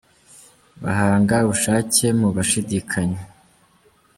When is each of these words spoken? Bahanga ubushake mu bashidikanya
Bahanga 0.83 1.35
ubushake 1.45 2.07
mu 2.19 2.27
bashidikanya 2.35 3.21